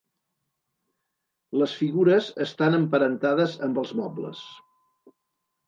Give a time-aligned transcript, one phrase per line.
[1.63, 4.43] Les figures estan emparentades amb els mobles.